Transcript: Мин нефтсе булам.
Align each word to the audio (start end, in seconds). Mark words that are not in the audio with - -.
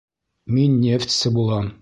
Мин 0.55 0.79
нефтсе 0.87 1.35
булам. 1.37 1.73